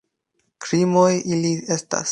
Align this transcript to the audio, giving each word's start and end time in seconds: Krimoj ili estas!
Krimoj 0.67 1.11
ili 1.37 1.55
estas! 1.79 2.09